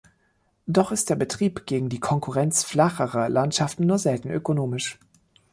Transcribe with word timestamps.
Doch 0.65 0.91
ist 0.91 1.11
der 1.11 1.15
Betrieb 1.15 1.67
gegen 1.67 1.87
die 1.87 1.99
Konkurrenz 1.99 2.63
flacherer 2.63 3.29
Landschaften 3.29 3.85
nur 3.85 3.99
selten 3.99 4.31
ökonomisch. 4.31 4.97